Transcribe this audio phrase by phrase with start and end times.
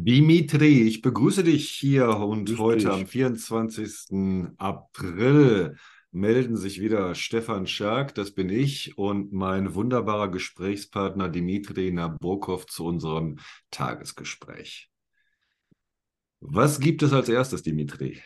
[0.00, 4.54] Dimitri, ich begrüße dich hier und Grüß heute am 24.
[4.56, 5.76] April
[6.12, 12.84] melden sich wieder Stefan Schark, das bin ich, und mein wunderbarer Gesprächspartner Dimitri Nabokov zu
[12.84, 13.40] unserem
[13.72, 14.88] Tagesgespräch.
[16.38, 18.22] Was gibt es als erstes, Dimitri?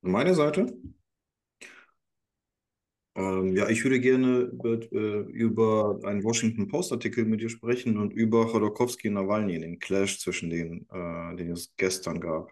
[0.00, 0.72] Meine Seite?
[3.14, 8.12] Ähm, ja, ich würde gerne über, äh, über einen Washington Post-Artikel mit dir sprechen und
[8.12, 12.50] über Chodorkowski und Nawalny, den Clash zwischen denen, äh, den es gestern gab.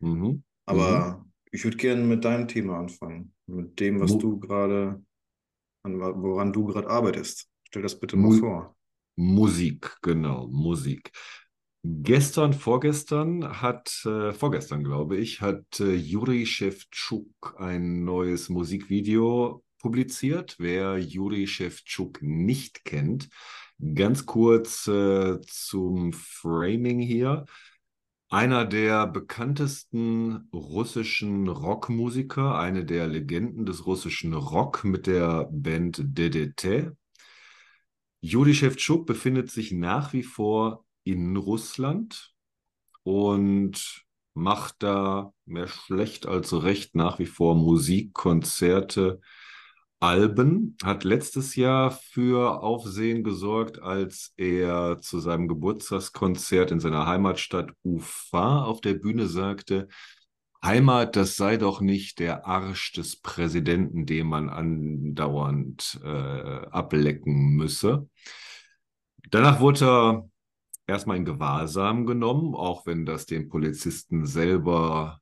[0.00, 0.10] Mhm.
[0.10, 0.42] Mhm.
[0.66, 5.02] Aber ich würde gerne mit deinem Thema anfangen, mit dem, was Mu du gerade,
[5.82, 7.48] an, woran du gerade arbeitest.
[7.68, 8.76] Stell das bitte mal Mu vor.
[9.16, 11.10] Musik, genau, Musik.
[11.84, 20.56] Gestern, vorgestern hat, äh, vorgestern glaube ich, hat äh, Juri Schewtschuk ein neues Musikvideo publiziert.
[20.58, 23.28] Wer Juri Schewtschuk nicht kennt,
[23.94, 27.44] ganz kurz äh, zum Framing hier.
[28.30, 36.92] Einer der bekanntesten russischen Rockmusiker, eine der Legenden des russischen Rock mit der Band DDT.
[38.22, 42.32] Juri Schewtschuk befindet sich nach wie vor in Russland
[43.02, 49.20] und macht da mehr schlecht als recht nach wie vor Musik, Konzerte,
[50.02, 50.76] Alben.
[50.82, 58.64] Hat letztes Jahr für Aufsehen gesorgt, als er zu seinem Geburtstagskonzert in seiner Heimatstadt Ufa
[58.64, 59.86] auf der Bühne sagte,
[60.64, 68.08] Heimat, das sei doch nicht der Arsch des Präsidenten, den man andauernd äh, ablecken müsse.
[69.30, 70.30] Danach wurde er
[70.86, 75.21] erstmal in Gewahrsam genommen, auch wenn das den Polizisten selber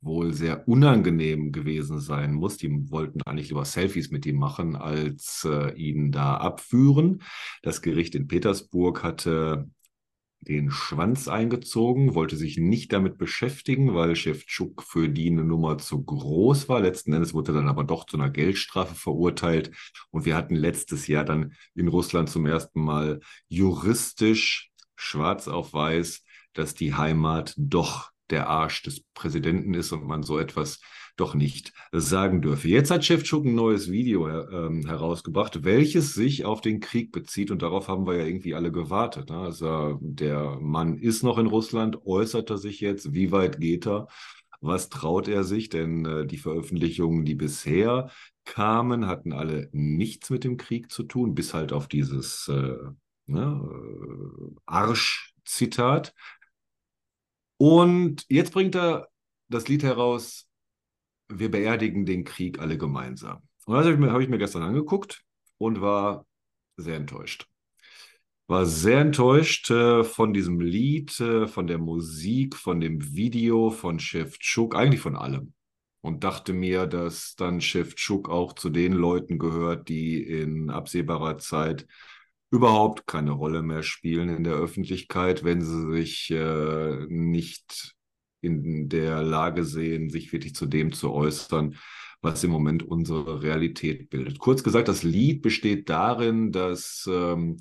[0.00, 2.56] wohl sehr unangenehm gewesen sein muss.
[2.56, 7.22] Die wollten eigentlich lieber Selfies mit ihm machen, als äh, ihn da abführen.
[7.62, 9.68] Das Gericht in Petersburg hatte
[10.42, 16.02] den Schwanz eingezogen, wollte sich nicht damit beschäftigen, weil Schewtschuk für die eine Nummer zu
[16.02, 16.80] groß war.
[16.80, 19.70] Letzten Endes wurde er dann aber doch zu einer Geldstrafe verurteilt.
[20.10, 26.22] Und wir hatten letztes Jahr dann in Russland zum ersten Mal juristisch schwarz auf weiß,
[26.54, 30.80] dass die Heimat doch der Arsch des Präsidenten ist und man so etwas
[31.16, 32.68] doch nicht sagen dürfe.
[32.68, 37.62] Jetzt hat Schewtschuk ein neues Video äh, herausgebracht, welches sich auf den Krieg bezieht und
[37.62, 39.28] darauf haben wir ja irgendwie alle gewartet.
[39.28, 39.38] Ne?
[39.38, 44.08] Also der Mann ist noch in Russland, äußert er sich jetzt, wie weit geht er?
[44.62, 45.68] Was traut er sich?
[45.68, 48.10] Denn äh, die Veröffentlichungen, die bisher
[48.44, 52.76] kamen, hatten alle nichts mit dem Krieg zu tun, bis halt auf dieses äh,
[53.26, 53.70] ne,
[54.66, 56.14] Arsch-Zitat.
[57.60, 59.10] Und jetzt bringt er
[59.50, 60.48] das Lied heraus,
[61.28, 63.42] wir beerdigen den Krieg alle gemeinsam.
[63.66, 65.22] Und das habe ich, mir, hab ich mir gestern angeguckt
[65.58, 66.24] und war
[66.78, 67.46] sehr enttäuscht.
[68.46, 73.98] War sehr enttäuscht äh, von diesem Lied, äh, von der Musik, von dem Video, von
[74.00, 75.52] Schewtschuk, eigentlich von allem.
[76.00, 81.86] Und dachte mir, dass dann Schewtschuk auch zu den Leuten gehört, die in absehbarer Zeit
[82.50, 87.94] überhaupt keine Rolle mehr spielen in der Öffentlichkeit, wenn sie sich äh, nicht
[88.40, 91.76] in der Lage sehen, sich wirklich zu dem zu äußern,
[92.22, 94.38] was im Moment unsere Realität bildet.
[94.38, 97.58] Kurz gesagt, das Lied besteht darin, dass ähm,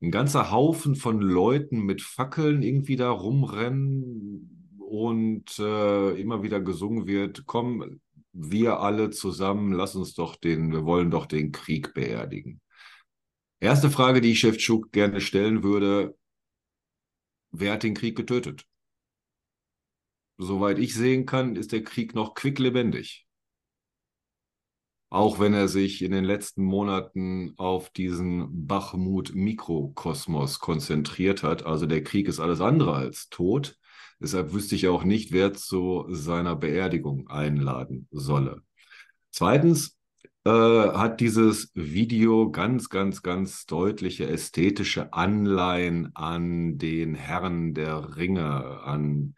[0.00, 7.06] ein ganzer Haufen von Leuten mit Fackeln irgendwie da rumrennen und äh, immer wieder gesungen
[7.06, 8.00] wird, komm,
[8.32, 12.60] wir alle zusammen, lass uns doch den, wir wollen doch den Krieg beerdigen.
[13.60, 16.16] Erste Frage, die ich Schewtschuk gerne stellen würde,
[17.50, 18.66] wer hat den Krieg getötet?
[20.38, 23.26] Soweit ich sehen kann, ist der Krieg noch quicklebendig.
[25.10, 31.66] Auch wenn er sich in den letzten Monaten auf diesen Bachmut-Mikrokosmos konzentriert hat.
[31.66, 33.76] Also der Krieg ist alles andere als tot.
[34.20, 38.62] Deshalb wüsste ich auch nicht, wer zu seiner Beerdigung einladen solle.
[39.30, 39.99] Zweitens,
[40.44, 48.80] äh, hat dieses Video ganz, ganz, ganz deutliche ästhetische Anleihen an den Herren der Ringe,
[48.82, 49.34] an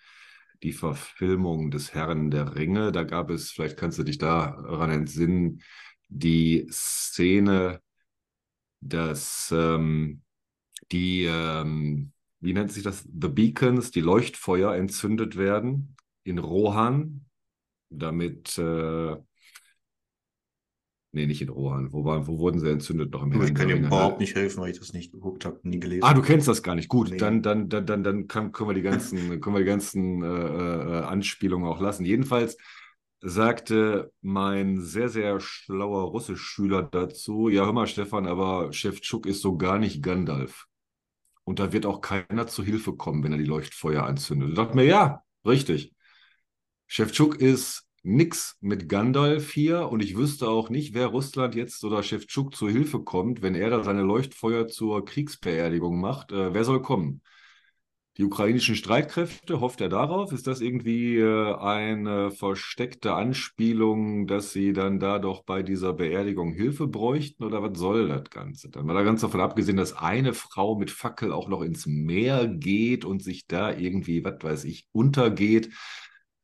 [0.63, 2.93] die Verfilmung des Herren der Ringe.
[2.93, 5.63] Da gab es, vielleicht kannst du dich daran entsinnen,
[6.09, 7.81] die Szene,
[8.81, 10.23] dass ähm,
[10.93, 17.25] die, ähm, wie nennt sich das, The Beacons, die Leuchtfeuer entzündet werden in Rohan,
[17.91, 19.17] damit äh,
[21.15, 21.93] Nee, nicht in Rohan.
[21.93, 24.71] Wo, war, wo wurden sie entzündet noch im Ich kann dir überhaupt nicht helfen, weil
[24.71, 26.05] ich das nicht geguckt habe, nie gelesen.
[26.05, 26.89] Ah, du kennst das gar nicht.
[26.89, 27.19] Gut, Nee.
[27.19, 31.03] dann, dann, dann, dann, dann können wir die ganzen, können wir die ganzen äh, äh,
[31.03, 32.07] Anspielungen auch lassen.
[32.07, 32.57] Jedenfalls
[33.21, 39.57] sagte mein sehr, sehr schlauer Russischschüler dazu, ja, hör mal, Stefan, aber Schewtschuk ist so
[39.59, 40.67] gar nicht Gandalf.
[41.45, 44.51] und da wird auch keiner zu Hilfe kommen, wenn er die Leuchtfeuer anzündet.
[44.51, 45.93] Ich dachte mir, ja, richtig.
[46.87, 52.03] Shevchuk ist nix mit Gandalf hier und ich wüsste auch nicht, wer Russland jetzt oder
[52.03, 56.33] Shevchuk zu Hilfe kommt, wenn er da seine Leuchtfeuer zur Kriegsbeerdigung macht.
[56.33, 57.23] Äh, wer soll kommen?
[58.19, 60.33] Die ukrainischen Streitkräfte, hofft er darauf?
[60.33, 66.53] Ist das irgendwie äh, eine versteckte Anspielung, dass sie dann da doch bei dieser Beerdigung
[66.53, 68.69] Hilfe bräuchten oder was soll das Ganze?
[68.69, 72.49] Dann war da ganz davon abgesehen, dass eine Frau mit Fackel auch noch ins Meer
[72.49, 75.71] geht und sich da irgendwie, was weiß ich, untergeht.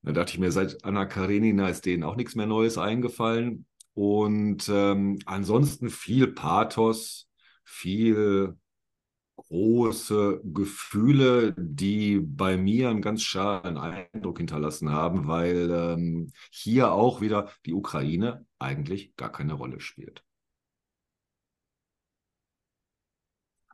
[0.08, 3.66] Da dachte ich mir, seit Anna Karenina ist denen auch nichts mehr Neues eingefallen.
[3.92, 7.28] Und ähm, ansonsten viel Pathos,
[7.62, 8.56] viel
[9.36, 17.20] große Gefühle, die bei mir einen ganz schalen Eindruck hinterlassen haben, weil ähm, hier auch
[17.20, 20.24] wieder die Ukraine eigentlich gar keine Rolle spielt.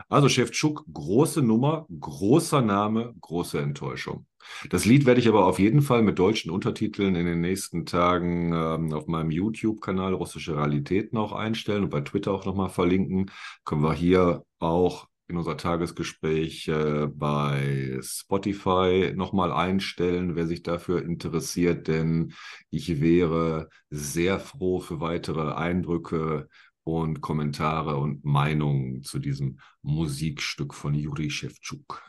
[0.09, 4.27] Also Schewtschuk, große Nummer, großer Name, große Enttäuschung.
[4.71, 8.53] Das Lied werde ich aber auf jeden Fall mit deutschen Untertiteln in den nächsten Tagen
[8.53, 13.31] ähm, auf meinem YouTube-Kanal Russische Realität noch einstellen und bei Twitter auch nochmal verlinken.
[13.65, 21.03] Können wir hier auch in unser Tagesgespräch äh, bei Spotify nochmal einstellen, wer sich dafür
[21.03, 22.35] interessiert, denn
[22.71, 26.49] ich wäre sehr froh für weitere Eindrücke
[26.85, 32.03] und Kommentare und Meinungen zu diesem Musikstück von Juri Schewtschuk.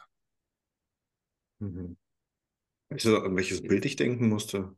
[1.59, 1.95] Mhm.
[2.89, 4.75] Weißt du, an welches Bild ich denken musste?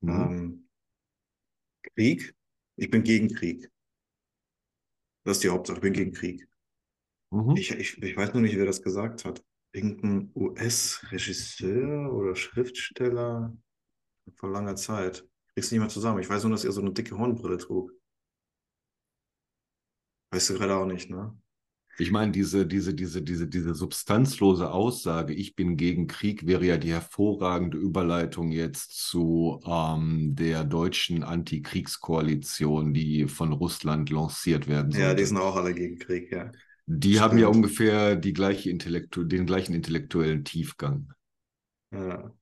[0.00, 0.10] Mhm.
[0.10, 0.68] Ähm,
[1.94, 2.34] Krieg?
[2.76, 3.70] Ich bin gegen Krieg.
[5.24, 6.48] Das ist die Hauptsache, ich bin gegen Krieg.
[7.30, 7.56] Mhm.
[7.56, 9.44] Ich, ich, ich weiß nur nicht, wer das gesagt hat.
[9.72, 13.56] Irgendein US-Regisseur oder Schriftsteller
[14.36, 15.26] vor langer Zeit.
[15.54, 16.20] Kriegst du nicht mehr zusammen.
[16.20, 17.92] Ich weiß nur, dass er so eine dicke Hornbrille trug.
[20.30, 21.36] Weißt du gerade auch nicht, ne?
[21.98, 26.78] Ich meine, diese, diese, diese, diese, diese substanzlose Aussage, ich bin gegen Krieg, wäre ja
[26.78, 35.02] die hervorragende Überleitung jetzt zu ähm, der deutschen Antikriegskoalition, die von Russland lanciert werden soll.
[35.02, 36.50] Ja, die sind auch alle gegen Krieg, ja.
[36.86, 37.22] Die Stimmt.
[37.22, 41.12] haben ja ungefähr die gleiche Intellektu den gleichen intellektuellen Tiefgang.
[41.92, 42.32] Ja.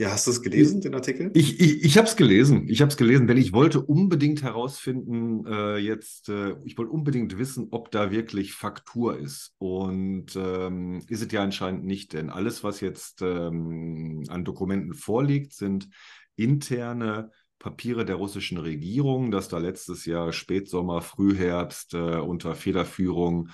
[0.00, 1.32] Ja, hast du es gelesen, den Artikel?
[1.34, 2.68] Ich, ich, ich habe es gelesen.
[2.68, 7.36] Ich habe es gelesen, denn ich wollte unbedingt herausfinden, äh, jetzt, äh, ich wollte unbedingt
[7.36, 9.56] wissen, ob da wirklich Faktur ist.
[9.58, 15.52] Und ähm, ist es ja anscheinend nicht, denn alles, was jetzt ähm, an Dokumenten vorliegt,
[15.52, 15.88] sind
[16.36, 23.48] interne Papiere der russischen Regierung, dass da letztes Jahr Spätsommer, Frühherbst äh, unter Federführung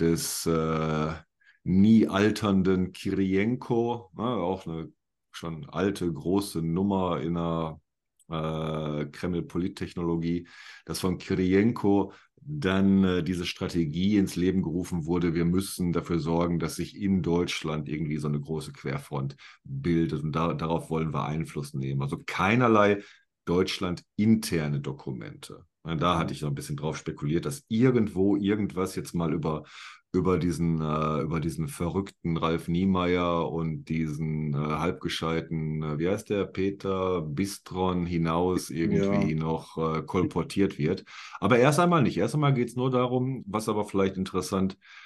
[0.00, 1.12] des äh,
[1.62, 4.88] nie alternden Kirienko, äh, auch eine
[5.36, 7.80] schon alte, große Nummer in der
[8.30, 10.48] äh, Kreml-Polittechnologie,
[10.84, 12.12] dass von Kirienko
[12.46, 17.22] dann äh, diese Strategie ins Leben gerufen wurde, wir müssen dafür sorgen, dass sich in
[17.22, 22.02] Deutschland irgendwie so eine große Querfront bildet und da, darauf wollen wir Einfluss nehmen.
[22.02, 23.02] Also keinerlei
[23.46, 25.64] Deutschland interne Dokumente.
[25.84, 29.64] Da hatte ich so ein bisschen drauf spekuliert, dass irgendwo irgendwas jetzt mal über,
[30.12, 36.30] über, diesen, äh, über diesen verrückten Ralf Niemeyer und diesen äh, halbgescheiten, äh, wie heißt
[36.30, 39.38] der, Peter Bistron hinaus irgendwie ja.
[39.38, 41.04] noch äh, kolportiert wird.
[41.38, 42.16] Aber erst einmal nicht.
[42.16, 45.03] Erst einmal geht es nur darum, was aber vielleicht interessant ist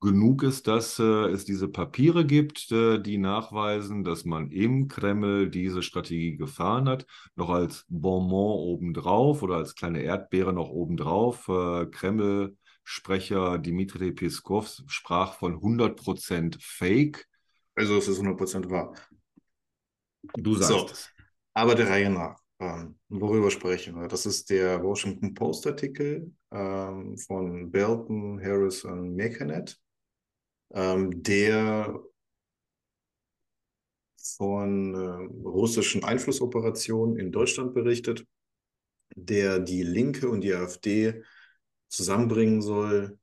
[0.00, 5.50] genug ist, dass äh, es diese Papiere gibt, äh, die nachweisen, dass man im Kreml
[5.50, 11.48] diese Strategie gefahren hat, noch als Bonbon obendrauf oder als kleine Erdbeere noch obendrauf.
[11.48, 17.26] Äh, Kreml-Sprecher Dimitri Peskov sprach von 100% Fake.
[17.74, 18.94] Also es ist 100% wahr.
[20.34, 21.10] Du sagst so, es.
[21.54, 22.38] Aber der Reihe nach.
[22.60, 24.08] Ähm, worüber sprechen wir?
[24.08, 29.78] Das ist der Washington Post-Artikel ähm, von Belton, Harris und Mekanet
[30.70, 32.00] ähm, der
[34.36, 38.26] von äh, russischen Einflussoperationen in Deutschland berichtet,
[39.14, 41.22] der die Linke und die AfD
[41.88, 43.18] zusammenbringen soll,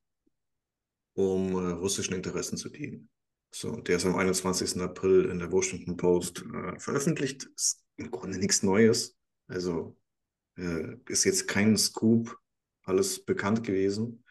[1.14, 3.10] um äh, russischen Interessen zu dienen.
[3.54, 4.82] So, der ist am 21.
[4.82, 7.48] April in der Washington Post äh, veröffentlicht.
[7.56, 9.16] Ist im Grunde nichts Neues.
[9.48, 9.98] Also
[10.58, 12.38] äh, ist jetzt kein Scoop,
[12.84, 14.26] alles bekannt gewesen.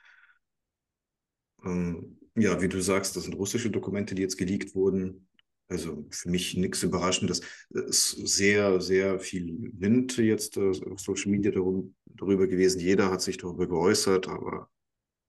[1.65, 5.29] Ähm, ja, wie du sagst, das sind russische Dokumente, die jetzt geleakt wurden.
[5.69, 7.41] Also für mich nichts Überraschendes.
[7.71, 12.81] Es ist sehr, sehr viel Wind jetzt äh, auf Social Media darum, darüber gewesen.
[12.81, 14.71] Jeder hat sich darüber geäußert, aber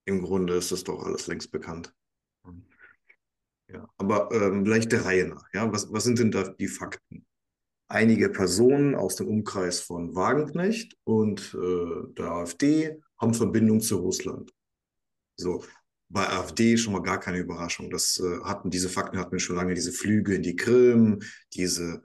[0.04, 1.92] im Grunde ist das doch alles längst bekannt.
[3.68, 5.44] Ja, aber ähm, vielleicht der Reihe nach.
[5.52, 5.72] Ja?
[5.72, 7.26] Was, was sind denn da die Fakten?
[7.88, 14.52] Einige Personen aus dem Umkreis von Wagenknecht und äh, der AfD haben Verbindung zu Russland.
[15.36, 15.64] So,
[16.08, 17.90] bei AfD schon mal gar keine Überraschung.
[17.90, 21.20] Das äh, hatten, diese Fakten hatten wir schon lange, diese Flüge in die Krim,
[21.54, 22.02] diese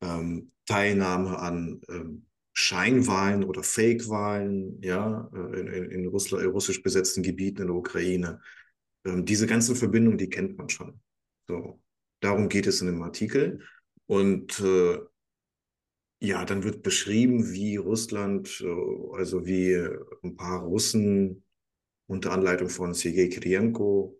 [0.00, 7.22] ähm, Teilnahme an ähm, Scheinwahlen oder Fake-Wahlen, ja, äh, in, in, in, Russland, russisch besetzten
[7.22, 8.40] Gebieten in der Ukraine.
[9.04, 11.00] Ähm, diese ganzen Verbindungen, die kennt man schon.
[11.48, 11.80] So,
[12.20, 13.66] darum geht es in dem Artikel.
[14.06, 14.98] Und äh,
[16.20, 19.74] ja, dann wird beschrieben, wie Russland, äh, also wie
[20.22, 21.42] ein paar Russen
[22.06, 24.18] unter Anleitung von Sergei Kirienko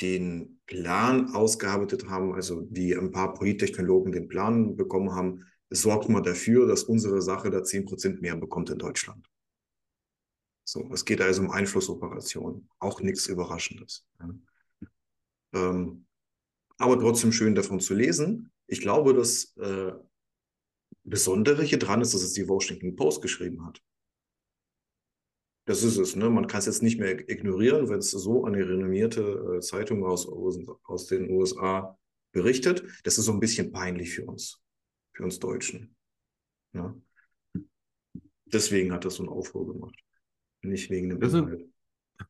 [0.00, 6.22] den Plan ausgearbeitet haben, also wie ein paar Polittechnologen den Plan bekommen haben, sorgt mal
[6.22, 9.28] dafür, dass unsere Sache da 10% mehr bekommt in Deutschland.
[10.64, 14.06] So, es geht also um Einflussoperationen, auch nichts Überraschendes.
[14.18, 14.30] Ja.
[15.52, 16.06] Ähm,
[16.78, 18.50] aber trotzdem schön davon zu lesen.
[18.66, 19.92] Ich glaube, das äh,
[21.04, 23.82] Besondere hier dran ist, dass es die Washington Post geschrieben hat.
[25.66, 26.14] Das ist es.
[26.14, 26.28] Ne?
[26.28, 30.28] Man kann es jetzt nicht mehr ignorieren, wenn es so eine renommierte äh, Zeitung aus,
[30.28, 31.98] aus den USA
[32.32, 32.84] berichtet.
[33.04, 34.62] Das ist so ein bisschen peinlich für uns,
[35.12, 35.96] für uns Deutschen.
[36.72, 37.00] Ne?
[38.46, 39.98] Deswegen hat das so einen Aufruhr gemacht.
[40.60, 41.66] Nicht wegen dem das Inhalt.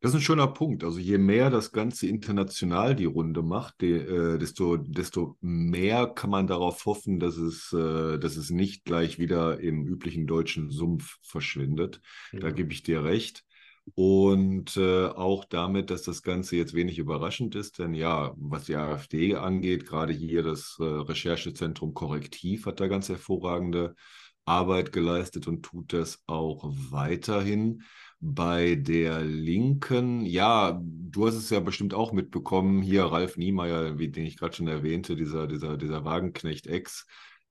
[0.00, 0.83] Das ist ein schöner Punkt.
[0.85, 6.31] Also je mehr das Ganze international die Runde macht, die, äh, desto, desto mehr kann
[6.31, 11.19] man darauf hoffen, dass es, äh, dass es nicht gleich wieder im üblichen deutschen Sumpf
[11.23, 12.00] verschwindet.
[12.33, 12.41] Ja.
[12.41, 13.45] Da gebe ich dir recht.
[13.95, 18.76] Und äh, auch damit, dass das Ganze jetzt wenig überraschend ist, denn ja, was die
[18.76, 23.95] AfD angeht, gerade hier das äh, Recherchezentrum Korrektiv hat da ganz hervorragende
[24.47, 27.83] Arbeit geleistet und tut das auch weiterhin.
[28.26, 34.09] Bei der Linken, ja, du hast es ja bestimmt auch mitbekommen, hier Ralf Niemeyer, wie,
[34.09, 37.07] den ich gerade schon erwähnte, dieser, dieser, dieser Wagenknecht-Ex,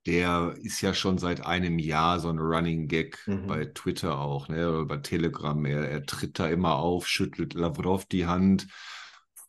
[0.07, 3.45] der ist ja schon seit einem Jahr so ein Running Gag mhm.
[3.45, 5.63] bei Twitter auch, ne, oder bei Telegram.
[5.63, 8.67] Er, er tritt da immer auf, schüttelt Lavrov die Hand,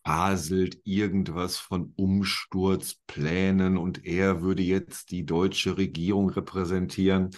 [0.04, 7.30] faselt irgendwas von Umsturzplänen und er würde jetzt die deutsche Regierung repräsentieren.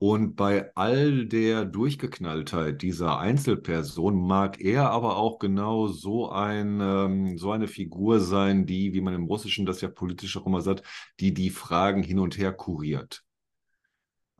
[0.00, 7.36] Und bei all der Durchgeknalltheit dieser Einzelperson mag er aber auch genau so, ein, ähm,
[7.36, 10.84] so eine Figur sein, die, wie man im Russischen das ja politisch auch immer sagt,
[11.18, 13.24] die die Fragen hin und her kuriert.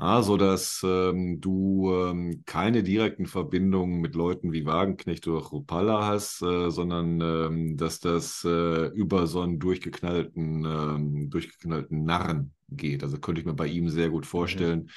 [0.00, 6.06] Ah, so dass ähm, du ähm, keine direkten Verbindungen mit Leuten wie Wagenknecht oder Rupala
[6.06, 13.02] hast, äh, sondern ähm, dass das äh, über so einen durchgeknallten, ähm, durchgeknallten Narren geht.
[13.02, 14.88] Also könnte ich mir bei ihm sehr gut vorstellen.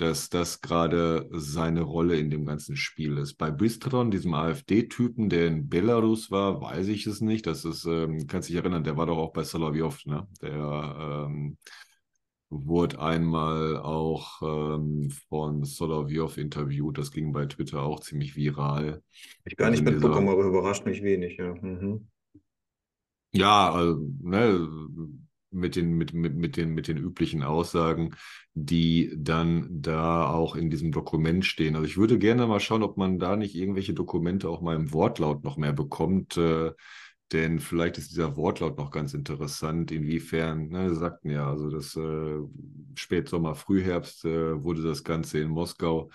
[0.00, 3.34] Dass das gerade seine Rolle in dem ganzen Spiel ist.
[3.34, 7.46] Bei Bistron, diesem AfD-Typen, der in Belarus war, weiß ich es nicht.
[7.46, 10.26] Das ist, ähm, kannst dich erinnern, der war doch auch bei Solovyov, ne?
[10.40, 11.58] Der ähm,
[12.48, 16.96] wurde einmal auch ähm, von Solovyov interviewt.
[16.96, 19.02] Das ging bei Twitter auch ziemlich viral.
[19.44, 20.38] Ich gar nicht also mitbekommen, dieser...
[20.38, 21.52] aber überrascht mich wenig, ja.
[21.60, 22.08] Mhm.
[23.32, 24.66] Ja, also, ne,
[25.50, 28.14] mit den, mit, mit, mit, den, mit den üblichen Aussagen,
[28.54, 31.74] die dann da auch in diesem Dokument stehen.
[31.74, 34.92] Also ich würde gerne mal schauen, ob man da nicht irgendwelche Dokumente auch mal im
[34.92, 36.36] Wortlaut noch mehr bekommt.
[36.36, 36.72] Äh,
[37.32, 41.94] denn vielleicht ist dieser Wortlaut noch ganz interessant, inwiefern, ne, Sie sagten ja, also das
[41.94, 42.38] äh,
[42.96, 46.10] Spätsommer, Frühherbst äh, wurde das Ganze in Moskau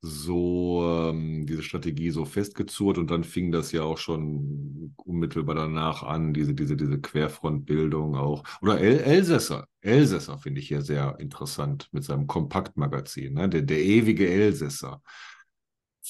[0.00, 6.02] so ähm, diese Strategie so festgezurrt und dann fing das ja auch schon unmittelbar danach
[6.04, 8.44] an, diese, diese, diese Querfrontbildung auch.
[8.62, 9.66] Oder El Elsässer.
[9.80, 13.48] Elsässer finde ich ja sehr interessant mit seinem Kompaktmagazin, ne?
[13.48, 15.02] der, der ewige Elsässer.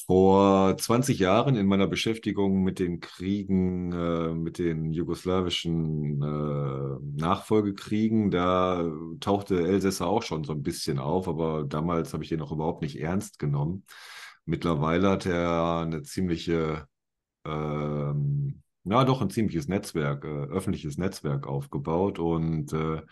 [0.06, 8.30] Vor 20 Jahren in meiner Beschäftigung mit den Kriegen, äh, mit den jugoslawischen äh, Nachfolgekriegen,
[8.30, 8.90] da
[9.20, 12.82] tauchte Elsässer auch schon so ein bisschen auf, aber damals habe ich den auch überhaupt
[12.82, 13.84] nicht ernst genommen.
[14.44, 16.86] Mittlerweile hat er eine ziemliche,
[17.44, 23.02] ähm, na doch, ein ziemliches Netzwerk, äh, öffentliches Netzwerk aufgebaut und äh,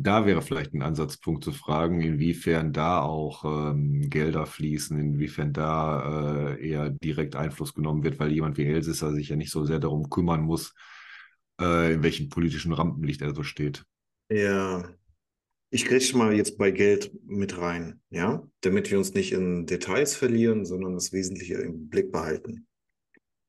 [0.00, 6.52] da wäre vielleicht ein Ansatzpunkt zu fragen, inwiefern da auch ähm, Gelder fließen, inwiefern da
[6.54, 9.80] äh, eher direkt Einfluss genommen wird, weil jemand wie Elsisser sich ja nicht so sehr
[9.80, 10.72] darum kümmern muss,
[11.60, 13.84] äh, in welchem politischen Rampenlicht er so steht.
[14.30, 14.88] Ja,
[15.70, 20.14] ich grätsche mal jetzt bei Geld mit rein, ja, damit wir uns nicht in Details
[20.14, 22.68] verlieren, sondern das Wesentliche im Blick behalten.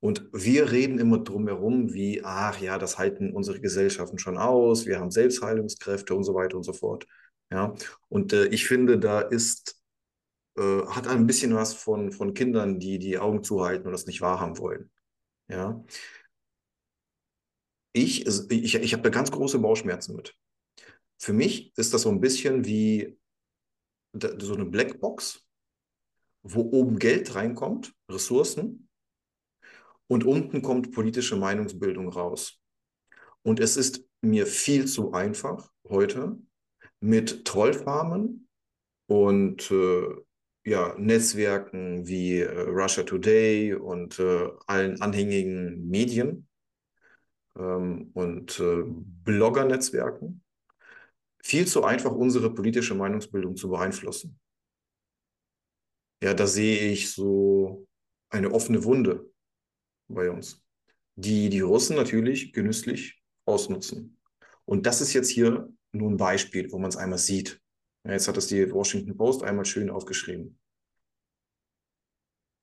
[0.00, 5.00] Und wir reden immer drumherum, wie, ach ja, das halten unsere Gesellschaften schon aus, wir
[5.00, 7.06] haben Selbstheilungskräfte und so weiter und so fort.
[7.50, 7.74] Ja,
[8.08, 9.82] und äh, ich finde, da ist,
[10.56, 14.20] äh, hat ein bisschen was von, von Kindern, die die Augen zuhalten und das nicht
[14.20, 14.90] wahrhaben wollen.
[15.48, 15.82] Ja,
[17.92, 20.36] ich, ich, ich habe da ganz große Bauchschmerzen mit.
[21.18, 23.18] Für mich ist das so ein bisschen wie
[24.38, 25.44] so eine Blackbox,
[26.42, 28.87] wo oben Geld reinkommt, Ressourcen,
[30.08, 32.60] und unten kommt politische Meinungsbildung raus.
[33.42, 36.38] Und es ist mir viel zu einfach heute
[37.00, 38.48] mit Trollfarmen
[39.06, 40.06] und äh,
[40.64, 46.48] ja, Netzwerken wie äh, Russia Today und äh, allen anhängigen Medien
[47.56, 50.42] ähm, und äh, Blogger-Netzwerken
[51.42, 54.38] viel zu einfach, unsere politische Meinungsbildung zu beeinflussen.
[56.22, 57.86] Ja, da sehe ich so
[58.28, 59.30] eine offene Wunde
[60.08, 60.62] bei uns,
[61.14, 64.18] die die Russen natürlich genüsslich ausnutzen.
[64.64, 67.60] Und das ist jetzt hier nur ein Beispiel, wo man es einmal sieht.
[68.04, 70.58] Jetzt hat das die Washington Post einmal schön aufgeschrieben.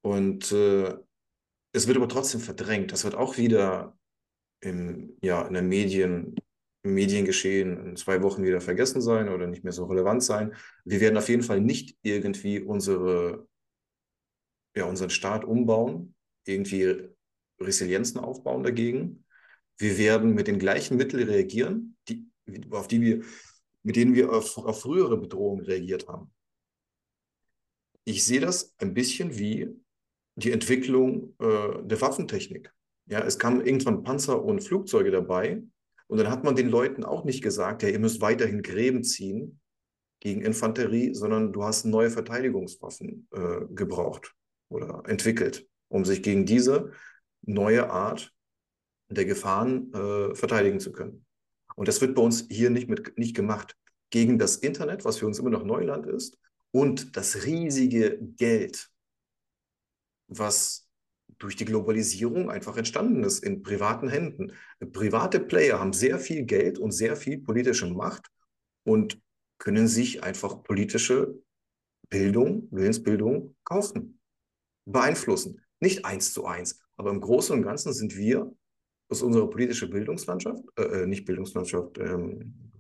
[0.02, 0.96] Und äh,
[1.72, 2.92] es wird aber trotzdem verdrängt.
[2.92, 3.98] Das wird auch wieder
[4.62, 6.36] im, ja, in der Medien,
[6.84, 10.56] im Mediengeschehen in zwei Wochen wieder vergessen sein oder nicht mehr so relevant sein.
[10.84, 13.48] Wir werden auf jeden Fall nicht irgendwie unsere,
[14.76, 17.10] ja, unseren Staat umbauen, irgendwie
[17.60, 19.26] Resilienzen aufbauen dagegen.
[19.78, 22.26] Wir werden mit den gleichen Mitteln reagieren, die,
[22.70, 23.24] auf die wir,
[23.84, 26.32] mit denen wir auf, auf frühere Bedrohungen reagiert haben.
[28.06, 29.76] Ich sehe das ein bisschen wie
[30.36, 32.72] die Entwicklung äh, der Waffentechnik.
[33.08, 35.64] Ja, es kamen irgendwann Panzer und Flugzeuge dabei.
[36.08, 39.60] Und dann hat man den Leuten auch nicht gesagt, ja, ihr müsst weiterhin Gräben ziehen
[40.20, 44.34] gegen Infanterie, sondern du hast neue Verteidigungswaffen äh, gebraucht
[44.70, 46.92] oder entwickelt, um sich gegen diese
[47.46, 48.34] neue Art
[49.10, 51.26] der Gefahren äh, verteidigen zu können.
[51.76, 53.76] Und das wird bei uns hier nicht, mit, nicht gemacht.
[54.10, 56.38] Gegen das Internet, was für uns immer noch Neuland ist,
[56.72, 58.90] und das riesige Geld,
[60.28, 60.90] was
[61.38, 64.54] durch die Globalisierung einfach entstanden ist in privaten Händen.
[64.92, 68.28] Private Player haben sehr viel Geld und sehr viel politische Macht
[68.84, 69.22] und
[69.58, 71.42] können sich einfach politische
[72.10, 74.20] Bildung, Willensbildung kaufen,
[74.86, 75.62] beeinflussen.
[75.80, 78.52] Nicht eins zu eins, aber im Großen und Ganzen sind wir
[79.10, 82.72] aus unserer politischen Bildungslandschaft, äh, äh, nicht Bildungslandschaft, ähm,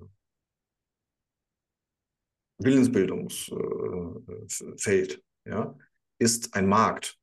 [2.57, 5.77] Willensbildungsfeld, äh, ja,
[6.19, 7.19] ist ein Markt.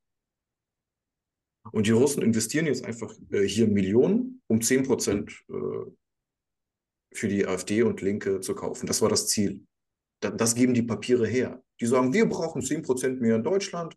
[1.70, 5.90] Und die Russen investieren jetzt einfach äh, hier Millionen, um 10 Prozent äh,
[7.14, 8.86] für die AfD und Linke zu kaufen.
[8.86, 9.64] Das war das Ziel.
[10.20, 11.62] Da, das geben die Papiere her.
[11.80, 13.96] Die sagen, wir brauchen 10 Prozent mehr in Deutschland.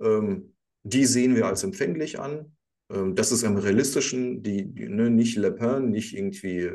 [0.00, 2.56] Ähm, die sehen wir als empfänglich an.
[2.90, 6.72] Ähm, das ist am realistischen, die, ne, nicht Le Pen, nicht irgendwie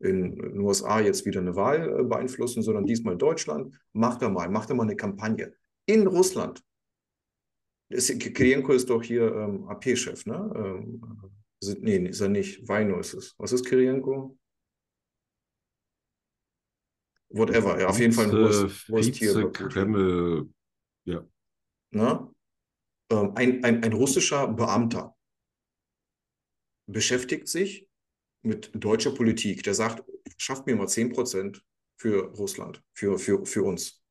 [0.00, 3.74] in den USA jetzt wieder eine Wahl äh, beeinflussen, sondern diesmal Deutschland.
[3.92, 5.52] Macht er mal, macht er mal eine Kampagne.
[5.86, 6.62] In Russland.
[7.90, 10.52] Kirienko ist doch hier ähm, AP-Chef, ne?
[10.54, 11.02] Ähm,
[11.80, 12.66] nee, ist er nicht.
[12.68, 13.34] Weino ist es.
[13.36, 14.38] Was ist Kirienko?
[17.30, 17.80] Whatever.
[17.80, 19.50] Ja, auf jeden Fall ein Wurst, Wursttier.
[19.52, 20.48] Kreml,
[21.04, 21.24] ja.
[21.90, 22.32] Na?
[23.10, 25.16] Ähm, ein, ein, ein russischer Beamter
[26.86, 27.88] beschäftigt sich
[28.42, 29.62] mit deutscher Politik.
[29.62, 30.04] Der sagt,
[30.36, 31.64] schafft mir mal 10 Prozent
[31.96, 34.02] für Russland, für, für, für uns.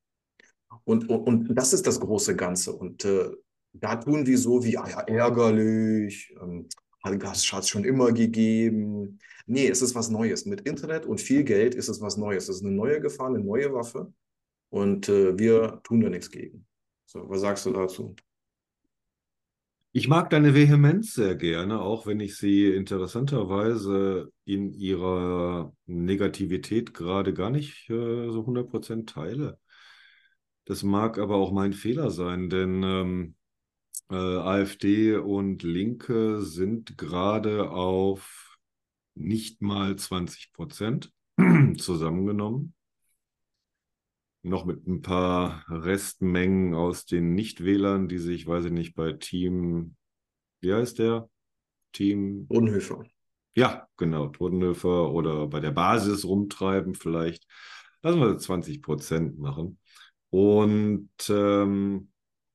[0.83, 2.73] Und, und, und das ist das große Ganze.
[2.73, 3.31] Und äh,
[3.73, 6.67] da tun wir so wie, ah ja, ärgerlich, ähm,
[7.03, 9.19] hat es schon immer gegeben.
[9.45, 10.45] Nee, es ist was Neues.
[10.45, 12.49] Mit Internet und viel Geld ist es was Neues.
[12.49, 14.13] Es ist eine neue Gefahr, eine neue Waffe.
[14.69, 16.67] Und äh, wir tun da nichts gegen.
[17.05, 18.15] So, was sagst du dazu?
[19.91, 27.33] Ich mag deine Vehemenz sehr gerne, auch wenn ich sie interessanterweise in ihrer Negativität gerade
[27.33, 29.59] gar nicht äh, so 100% teile.
[30.65, 33.35] Das mag aber auch mein Fehler sein, denn ähm,
[34.11, 38.57] äh, AfD und Linke sind gerade auf
[39.15, 41.11] nicht mal 20%
[41.79, 42.75] zusammengenommen
[44.41, 49.95] noch mit ein paar Restmengen aus den Nichtwählern, die sich, weiß ich nicht, bei Team,
[50.61, 51.29] wie heißt der?
[51.91, 52.45] Team.
[52.49, 53.03] Unhöfer.
[53.55, 57.45] Ja, genau, Totenhöfer oder bei der Basis rumtreiben vielleicht.
[58.01, 59.79] Lassen wir 20 Prozent machen.
[60.29, 62.11] Und ähm,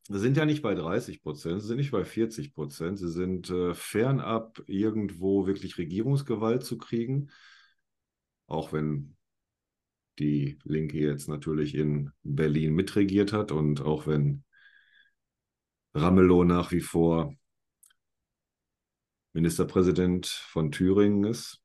[0.08, 3.74] sind ja nicht bei 30 Prozent, sie sind nicht bei 40 Prozent, sie sind äh,
[3.74, 7.30] fernab, irgendwo wirklich Regierungsgewalt zu kriegen.
[8.46, 9.16] Auch wenn
[10.18, 14.44] die Linke jetzt natürlich in Berlin mitregiert hat und auch wenn
[15.94, 17.34] Ramelow nach wie vor
[19.32, 21.60] Ministerpräsident von Thüringen ist.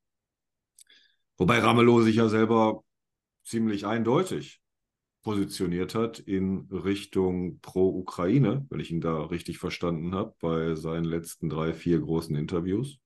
[1.37, 2.83] Wobei Ramelow sich ja selber
[3.43, 4.61] ziemlich eindeutig
[5.21, 11.49] positioniert hat in Richtung Pro-Ukraine, wenn ich ihn da richtig verstanden habe, bei seinen letzten
[11.49, 12.99] drei, vier großen Interviews.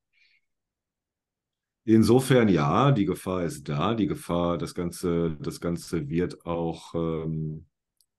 [1.86, 3.94] Insofern ja, die Gefahr ist da.
[3.94, 7.66] Die Gefahr, das Ganze, das Ganze wird auch, ähm,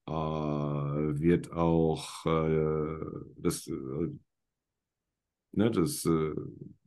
[0.07, 2.99] äh, wird auch, äh,
[3.39, 4.11] das, äh,
[5.53, 6.35] ne, das, äh,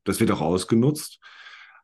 [0.03, 1.19] das wird auch ausgenutzt.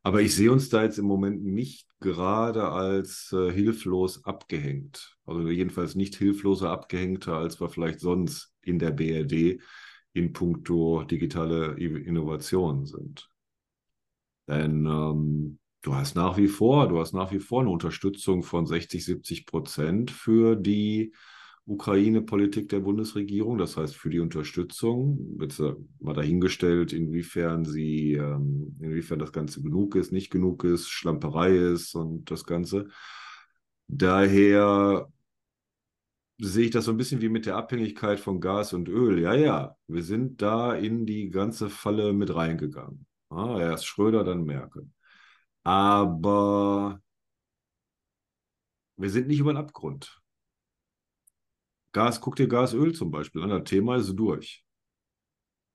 [0.04, 5.18] Aber ich sehe uns da jetzt im Moment nicht gerade als äh, hilflos abgehängt.
[5.26, 9.62] Also jedenfalls nicht hilfloser abgehängter, als wir vielleicht sonst in der BRD
[10.12, 13.33] in puncto digitale Innovation sind.
[14.48, 18.66] Denn ähm, du hast nach wie vor, du hast nach wie vor eine Unterstützung von
[18.66, 21.14] 60, 70 Prozent für die
[21.66, 25.38] Ukraine-Politik der Bundesregierung, das heißt für die Unterstützung.
[25.40, 30.90] Jetzt äh, mal dahingestellt, inwiefern sie, ähm, inwiefern das Ganze genug ist, nicht genug ist,
[30.90, 32.90] Schlamperei ist und das Ganze.
[33.88, 35.08] Daher
[36.40, 39.20] sehe ich das so ein bisschen wie mit der Abhängigkeit von Gas und Öl.
[39.22, 43.06] Ja, ja, wir sind da in die ganze Falle mit reingegangen.
[43.36, 44.90] Ja, erst Schröder, dann Merkel.
[45.64, 47.02] Aber
[48.98, 50.20] wir sind nicht über den Abgrund.
[51.94, 54.66] Gas, guck dir Gasöl zum Beispiel an, das Thema ist durch.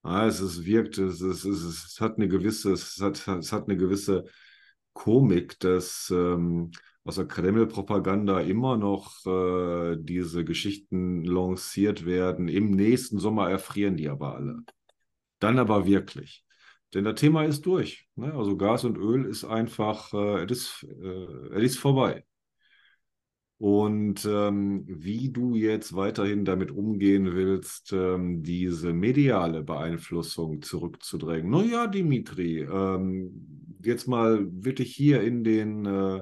[0.04, 3.52] Ja, es ist, wirkt, es, ist, es, ist, es hat eine gewisse, es hat, es
[3.52, 4.24] hat eine gewisse
[4.92, 6.70] Komik, dass ähm,
[7.04, 12.48] aus der Kreml-Propaganda immer noch äh, diese Geschichten lanciert werden.
[12.48, 14.60] Im nächsten Sommer erfrieren die aber alle.
[15.40, 16.44] Dann aber wirklich.
[16.94, 18.08] Denn das Thema ist durch.
[18.16, 18.32] Ne?
[18.34, 22.24] Also Gas und Öl ist einfach, äh, es ist, äh, ist vorbei.
[23.58, 31.50] Und ähm, wie du jetzt weiterhin damit umgehen willst, ähm, diese mediale Beeinflussung zurückzudrängen.
[31.50, 36.20] Naja, Dimitri, ähm, jetzt mal wirklich hier in den äh,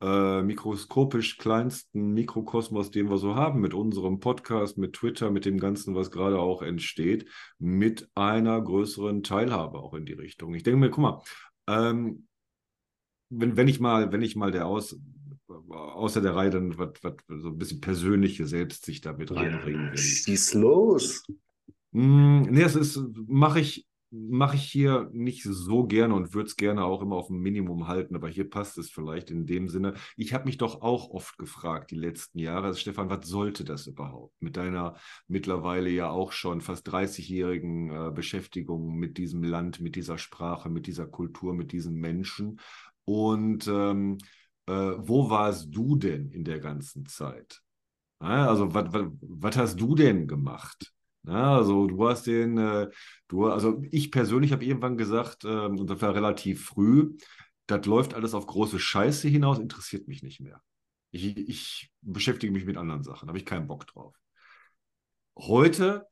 [0.00, 5.58] äh, mikroskopisch kleinsten Mikrokosmos, den wir so haben, mit unserem Podcast, mit Twitter, mit dem
[5.58, 7.28] Ganzen, was gerade auch entsteht,
[7.58, 10.54] mit einer größeren Teilhabe auch in die Richtung.
[10.54, 11.22] Ich denke mir, guck mal,
[11.66, 12.26] ähm,
[13.30, 14.98] wenn, wenn ich mal, wenn ich mal der Aus,
[15.48, 19.98] außer der Reihe dann was, was so ein bisschen persönliche Selbstsicht damit reinbringen will.
[19.98, 21.24] Schieß los.
[21.92, 26.56] Mm, nee, das ist, mache ich, mache ich hier nicht so gerne und würde es
[26.56, 29.94] gerne auch immer auf ein Minimum halten, aber hier passt es vielleicht in dem Sinne.
[30.16, 33.86] Ich habe mich doch auch oft gefragt, die letzten Jahre, also Stefan, was sollte das
[33.86, 34.96] überhaupt mit deiner
[35.28, 40.86] mittlerweile ja auch schon fast 30-jährigen äh, Beschäftigung mit diesem Land, mit dieser Sprache, mit
[40.86, 42.60] dieser Kultur, mit diesen Menschen?
[43.04, 44.18] Und ähm,
[44.66, 47.62] äh, wo warst du denn in der ganzen Zeit?
[48.18, 50.95] Also, was hast du denn gemacht?
[51.26, 52.88] Ja, also du hast den, äh,
[53.28, 57.16] du, also ich persönlich habe irgendwann gesagt, äh, und das war relativ früh,
[57.66, 60.62] das läuft alles auf große Scheiße hinaus, interessiert mich nicht mehr.
[61.10, 64.14] Ich, ich beschäftige mich mit anderen Sachen, habe ich keinen Bock drauf.
[65.38, 66.06] Heute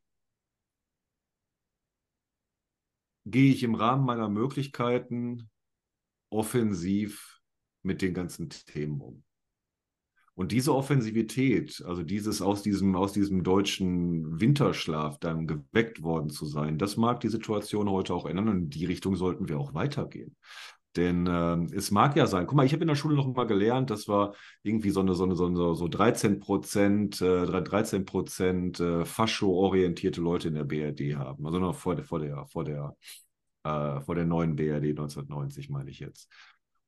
[3.26, 5.50] gehe ich im Rahmen meiner Möglichkeiten
[6.30, 7.40] offensiv
[7.82, 9.24] mit den ganzen Themen um.
[10.36, 16.44] Und diese Offensivität, also dieses aus diesem, aus diesem deutschen Winterschlaf dann geweckt worden zu
[16.44, 19.74] sein, das mag die Situation heute auch ändern und in die Richtung sollten wir auch
[19.74, 20.34] weitergehen.
[20.96, 23.46] Denn äh, es mag ja sein, guck mal, ich habe in der Schule noch mal
[23.46, 28.04] gelernt, dass wir irgendwie so eine, so eine, so, eine, so 13 Prozent, äh, 13
[28.04, 31.44] Prozent äh, Fascho-orientierte Leute in der BRD haben.
[31.46, 32.96] Also noch vor vor der, vor der,
[33.64, 36.28] äh, vor der neuen BRD 1990, meine ich jetzt.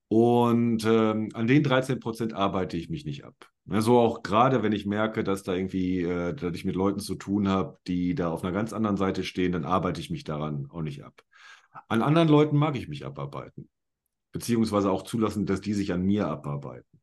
[0.09, 3.35] Und ähm, an den 13 Prozent arbeite ich mich nicht ab.
[3.69, 7.17] Also auch gerade, wenn ich merke, dass da irgendwie, äh, dass ich mit Leuten zu
[7.17, 10.69] tun habe, die da auf einer ganz anderen Seite stehen, dann arbeite ich mich daran
[10.71, 11.23] auch nicht ab.
[11.89, 13.69] An anderen Leuten mag ich mich abarbeiten.
[14.31, 17.01] Beziehungsweise auch zulassen, dass die sich an mir abarbeiten.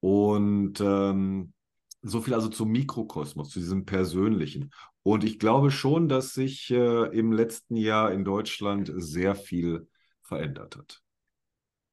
[0.00, 1.54] Und ähm,
[2.02, 4.70] so viel also zum Mikrokosmos, zu diesem Persönlichen.
[5.02, 9.88] Und ich glaube schon, dass sich äh, im letzten Jahr in Deutschland sehr viel
[10.22, 11.03] verändert hat.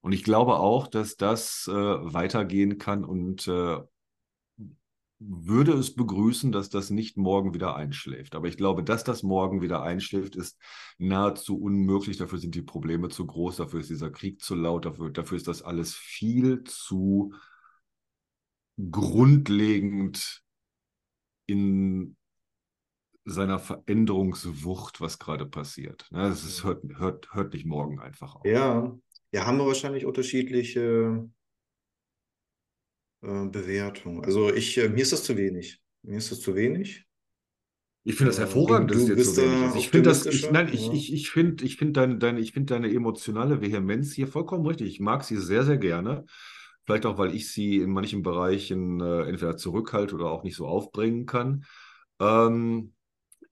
[0.01, 3.79] Und ich glaube auch, dass das äh, weitergehen kann und äh,
[5.19, 8.33] würde es begrüßen, dass das nicht morgen wieder einschläft.
[8.35, 10.57] Aber ich glaube, dass das morgen wieder einschläft, ist
[10.97, 12.17] nahezu unmöglich.
[12.17, 15.47] Dafür sind die Probleme zu groß, dafür ist dieser Krieg zu laut, dafür, dafür ist
[15.47, 17.33] das alles viel zu
[18.89, 20.41] grundlegend
[21.45, 22.15] in
[23.25, 26.07] seiner Veränderungswucht, was gerade passiert.
[26.09, 28.45] Das ist, hört, hört, hört nicht morgen einfach auf.
[28.45, 28.97] Ja,
[29.31, 31.29] ja, haben wir wahrscheinlich unterschiedliche
[33.21, 34.23] äh, Bewertungen.
[34.25, 35.81] Also ich, äh, mir ist das zu wenig.
[36.03, 37.05] Mir ist das zu wenig.
[38.03, 39.75] Ich finde das äh, hervorragend, du, dass du dir zu wenig ist.
[39.75, 40.73] Ich finde das, ich, nein, ja.
[40.73, 44.87] ich, ich, ich finde ich find deine, deine, find deine emotionale Vehemenz hier vollkommen richtig.
[44.87, 46.25] Ich mag sie sehr, sehr gerne.
[46.83, 50.65] Vielleicht auch, weil ich sie in manchen Bereichen äh, entweder zurückhalte oder auch nicht so
[50.65, 51.63] aufbringen kann.
[52.19, 52.93] Ähm,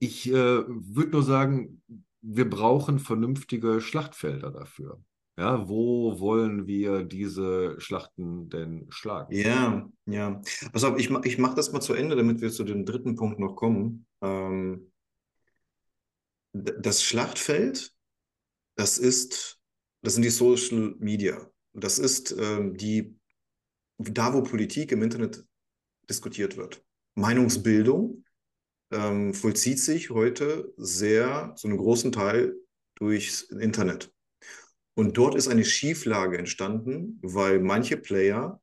[0.00, 1.82] ich äh, würde nur sagen,
[2.22, 5.00] wir brauchen vernünftige Schlachtfelder dafür.
[5.40, 9.34] Ja, wo wollen wir diese Schlachten denn schlagen?
[9.34, 10.42] Ja, ja.
[10.74, 13.56] Auf, ich, ich mache das mal zu Ende, damit wir zu dem dritten Punkt noch
[13.56, 14.06] kommen.
[14.20, 14.92] Ähm,
[16.52, 17.94] das Schlachtfeld,
[18.74, 19.58] das ist,
[20.02, 21.50] das sind die Social Media.
[21.72, 23.16] Das ist ähm, die,
[23.96, 25.42] da, wo Politik im Internet
[26.10, 26.84] diskutiert wird.
[27.14, 28.26] Meinungsbildung
[28.92, 32.56] ähm, vollzieht sich heute sehr, zu einem großen Teil
[32.96, 34.12] durchs Internet.
[34.96, 38.60] Und dort ist eine Schieflage entstanden, weil manche Player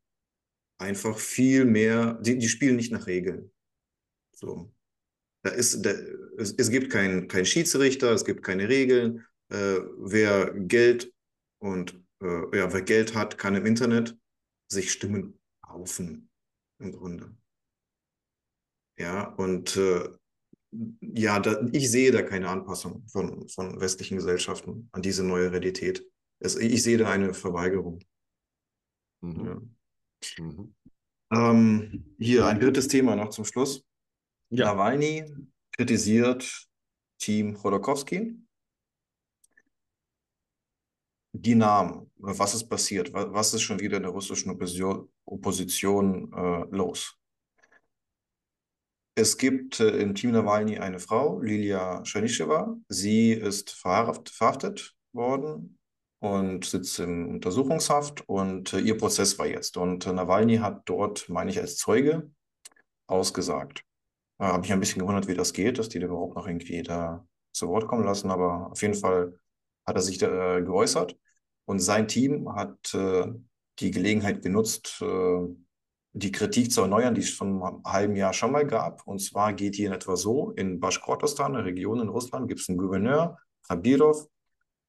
[0.78, 3.52] einfach viel mehr, die, die spielen nicht nach Regeln.
[4.36, 4.74] So.
[5.44, 5.92] Da ist, da,
[6.38, 9.26] es, es gibt keinen kein Schiedsrichter, es gibt keine Regeln.
[9.50, 11.14] Äh, wer Geld
[11.60, 14.18] und äh, ja, wer Geld hat, kann im Internet
[14.70, 16.30] sich Stimmen kaufen,
[16.80, 17.36] im Grunde.
[19.00, 20.10] Ja, und äh,
[21.02, 26.06] ja, da, ich sehe da keine Anpassung von, von westlichen Gesellschaften an diese neue Realität.
[26.40, 28.00] Es, ich sehe da eine Verweigerung.
[29.22, 29.46] Mhm.
[29.46, 30.44] Ja.
[30.44, 30.76] Mhm.
[31.32, 33.86] Ähm, hier ein drittes Thema noch zum Schluss.
[34.50, 34.68] Ja.
[34.68, 35.26] Nawalny
[35.74, 36.68] kritisiert
[37.20, 38.38] Team Chodorkowski.
[41.34, 43.14] Die Namen, was ist passiert?
[43.14, 47.18] Wa- Was ist schon wieder in der russischen Opposition, Opposition äh, los?
[49.16, 52.78] Es gibt äh, im Team Nawalny eine Frau, Lilia Schanischewa.
[52.88, 55.77] Sie ist verhaft, verhaftet worden
[56.20, 59.78] und sitzt in Untersuchungshaft und äh, ihr Prozess war jetzt.
[59.78, 62.32] Und äh, Nawalny hat dort, meine ich, als Zeuge
[63.08, 63.84] ausgesagt.
[64.40, 66.82] Äh, Habe mich ein bisschen gewundert, wie das geht, dass die da überhaupt noch irgendwie
[66.84, 69.40] da zu Wort kommen lassen, aber auf jeden Fall
[69.86, 71.18] hat er sich da, äh, geäußert
[71.66, 73.28] und sein Team hat äh,
[73.80, 75.48] die Gelegenheit genutzt, äh,
[76.14, 79.06] die Kritik zu erneuern, die es schon einem halben Jahr schon mal gab.
[79.06, 82.70] Und zwar geht die in etwa so, in Baschkortostan, einer Region in Russland, gibt es
[82.70, 84.28] einen Gouverneur, Khabirov,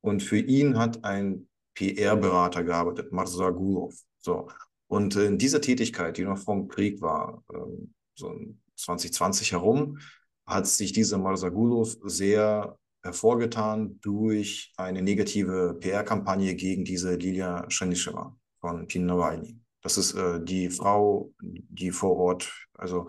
[0.00, 3.94] und für ihn hat ein PR-Berater gearbeitet, Marsagulov.
[4.18, 4.48] So.
[4.88, 8.34] Und in dieser Tätigkeit, die noch vom Krieg war, ähm, so
[8.76, 9.98] 2020 herum,
[10.46, 18.87] hat sich dieser Marsagulov sehr hervorgetan durch eine negative PR-Kampagne gegen diese Lilia Shanischewa von
[18.87, 19.61] Pin Nawalny.
[19.82, 23.08] Das ist äh, die Frau, die vor Ort, also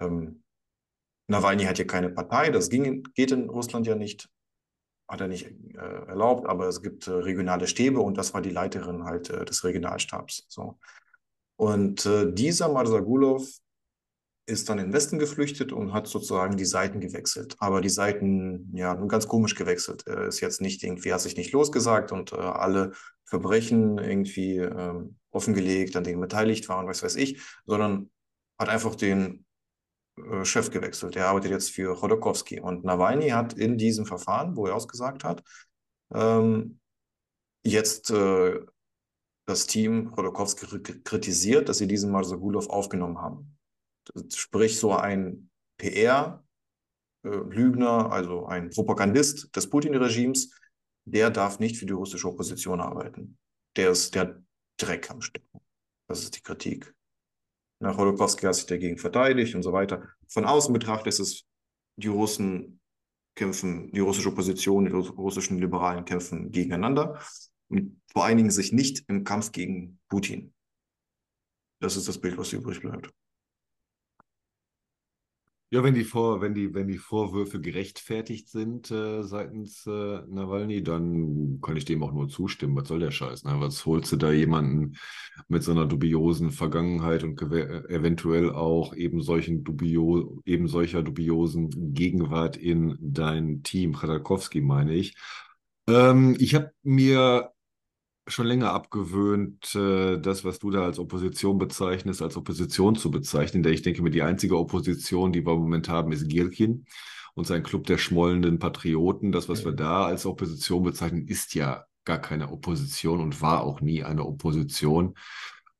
[0.00, 0.42] ähm,
[1.28, 4.28] Nawalny hat ja keine Partei, das ging, geht in Russland ja nicht,
[5.08, 8.50] hat er nicht äh, erlaubt, aber es gibt äh, regionale Stäbe und das war die
[8.50, 10.46] Leiterin halt äh, des Regionalstabs.
[10.48, 10.78] So.
[11.56, 13.48] Und äh, dieser Marsagulov
[14.46, 17.56] ist dann in den Westen geflüchtet und hat sozusagen die Seiten gewechselt.
[17.58, 20.04] Aber die Seiten, ja, nur ganz komisch gewechselt.
[20.06, 22.92] Er ist jetzt nicht irgendwie, hat sich nicht losgesagt und äh, alle
[23.24, 28.10] Verbrechen irgendwie ähm, offengelegt, an denen beteiligt waren, was weiß ich, sondern
[28.58, 29.45] hat einfach den
[30.16, 31.16] äh, Chef gewechselt.
[31.16, 32.60] Er arbeitet jetzt für Chodorkowski.
[32.60, 35.42] Und Nawalny hat in diesem Verfahren, wo er ausgesagt hat,
[36.14, 36.80] ähm,
[37.64, 38.60] jetzt äh,
[39.46, 40.66] das Team Chodorkowski
[41.04, 43.56] kritisiert, dass sie diesen Marsagulov aufgenommen haben.
[44.34, 46.42] Sprich, so ein PR-Lügner,
[48.10, 50.50] also ein Propagandist des Putin-Regimes,
[51.04, 53.38] der darf nicht für die russische Opposition arbeiten.
[53.76, 54.42] Der ist der
[54.76, 55.60] Dreck am Stecken.
[56.08, 56.95] Das ist die Kritik.
[57.78, 60.08] Nach Holokowski hat sich dagegen verteidigt und so weiter.
[60.28, 61.44] Von außen betrachtet ist es,
[61.96, 62.80] die Russen
[63.34, 67.20] kämpfen, die russische Opposition, die russischen Liberalen kämpfen gegeneinander
[67.68, 70.54] und Dingen sich nicht im Kampf gegen Putin.
[71.80, 73.10] Das ist das Bild, was übrig bleibt.
[75.76, 80.82] Ja, wenn die, Vor wenn die, wenn die Vorwürfe gerechtfertigt sind äh, seitens äh, Nawalny,
[80.82, 82.74] dann kann ich dem auch nur zustimmen.
[82.76, 83.44] Was soll der Scheiß?
[83.44, 83.56] Ne?
[83.60, 84.96] Was holst du da jemanden
[85.48, 92.56] mit so einer dubiosen Vergangenheit und eventuell auch eben solchen dubio eben solcher dubiosen Gegenwart
[92.56, 95.14] in dein Team, Khodorkovsky meine ich.
[95.88, 97.52] Ähm, ich habe mir
[98.26, 103.62] schon länger abgewöhnt, äh, das, was du da als Opposition bezeichnest, als Opposition zu bezeichnen.
[103.62, 106.86] Denn ich denke mir, die einzige Opposition, die wir im Moment haben, ist Gierkin
[107.34, 109.32] und sein Club der schmollenden Patrioten.
[109.32, 113.80] Das, was wir da als Opposition bezeichnen, ist ja gar keine Opposition und war auch
[113.80, 115.14] nie eine Opposition.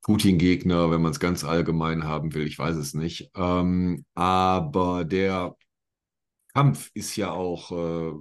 [0.03, 3.31] Putin-Gegner, wenn man es ganz allgemein haben will, ich weiß es nicht.
[3.35, 5.57] Ähm, aber der
[6.57, 8.13] Kampf ist ja auch äh,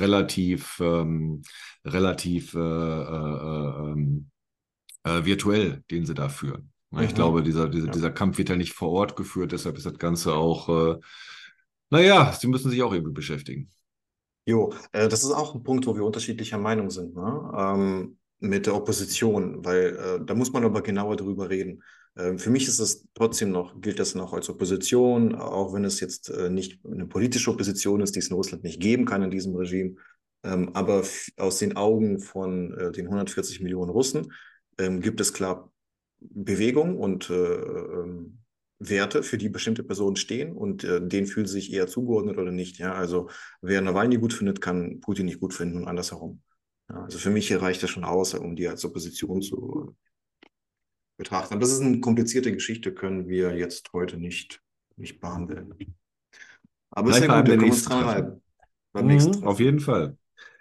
[0.00, 1.42] relativ, ähm,
[1.84, 4.30] relativ äh, äh, ähm,
[5.04, 6.72] äh, virtuell, den sie da führen.
[6.90, 7.14] Ich mhm.
[7.14, 7.92] glaube, dieser, dieser, ja.
[7.92, 10.98] dieser Kampf wird ja nicht vor Ort geführt, deshalb ist das Ganze auch, äh,
[11.90, 13.70] naja, sie müssen sich auch irgendwie beschäftigen.
[14.46, 17.52] Jo, äh, das ist auch ein Punkt, wo wir unterschiedlicher Meinung sind, ne?
[17.56, 21.84] Ähm, mit der Opposition, weil äh, da muss man aber genauer drüber reden.
[22.16, 26.00] Ähm, für mich ist es trotzdem noch, gilt das noch als Opposition, auch wenn es
[26.00, 29.30] jetzt äh, nicht eine politische Opposition ist, die es in Russland nicht geben kann in
[29.30, 29.96] diesem Regime.
[30.42, 31.02] Ähm, aber
[31.36, 34.32] aus den Augen von äh, den 140 Millionen Russen
[34.78, 35.70] ähm, gibt es klar
[36.20, 37.58] Bewegung und äh,
[38.78, 42.78] Werte, für die bestimmte Personen stehen und denen fühlen sie sich eher zugeordnet oder nicht.
[42.78, 42.92] Ja?
[42.92, 43.30] Also
[43.62, 46.42] wer Nawalny gut findet, kann Putin nicht gut finden und andersherum.
[46.88, 49.96] Also für mich reicht das schon aus, um die als Opposition zu
[51.16, 51.54] betrachten.
[51.54, 54.62] Aber das ist eine komplizierte Geschichte, können wir jetzt heute nicht,
[54.96, 55.74] nicht behandeln.
[56.90, 58.42] Aber es ist ja gut, wir können uns dran reiben.
[58.92, 60.16] Beim mhm, auf jeden Fall.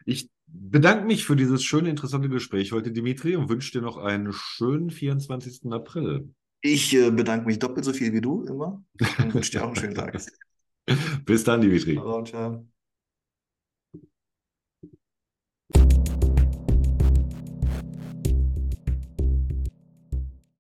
[0.06, 4.34] Ich bedanke mich für dieses schöne, interessante Gespräch heute, Dimitri, und wünsche dir noch einen
[4.34, 5.72] schönen 24.
[5.72, 6.34] April.
[6.62, 8.84] Ich äh, bedanke mich doppelt so viel wie du immer
[9.20, 10.18] und wünsche dir auch einen schönen Tag.
[11.26, 11.96] Bis dann, Dimitri.
[11.96, 12.68] Ciao, ciao.